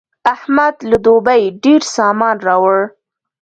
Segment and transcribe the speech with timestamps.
[0.33, 2.79] احمد له دوبۍ ډېر سامان راوړ.